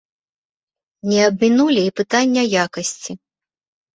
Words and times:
Не 1.09 1.19
абмінулі 1.27 1.81
і 1.89 1.93
пытання 2.01 2.43
якасці. 2.65 3.11